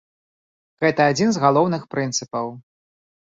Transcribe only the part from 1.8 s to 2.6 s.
прынцыпаў.